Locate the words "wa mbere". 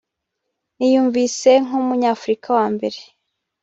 2.57-2.99